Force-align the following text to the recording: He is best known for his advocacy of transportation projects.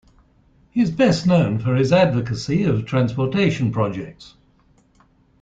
He 0.71 0.81
is 0.81 0.89
best 0.89 1.27
known 1.27 1.59
for 1.59 1.75
his 1.75 1.93
advocacy 1.93 2.63
of 2.63 2.87
transportation 2.87 3.71
projects. 3.71 4.33